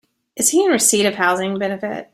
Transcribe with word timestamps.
Is 0.35 0.49
he 0.49 0.65
in 0.65 0.71
receipt 0.71 1.05
of 1.05 1.13
housing 1.13 1.59
benefit? 1.59 2.09